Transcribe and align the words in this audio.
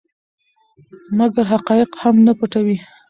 مګر 1.17 1.45
حقایق 1.53 1.91
هم 2.01 2.15
نه 2.25 2.33
پټوي. 2.39 2.77